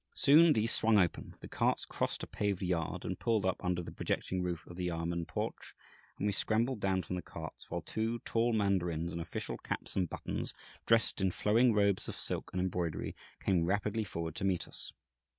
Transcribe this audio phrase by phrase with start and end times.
[0.15, 3.91] Soon these swung open; the carts crossed a paved yard and pulled up under the
[3.91, 5.75] projecting roof of the Yâmen porch;
[6.17, 10.09] and we scrambled down from the carts, while two tall mandarins, in official caps and
[10.09, 10.55] buttons,
[10.87, 14.91] dressed in flowing robes of silk and embroidery, came rapidly forward to meet us.